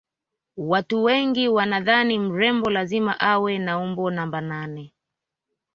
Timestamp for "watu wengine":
0.57-1.47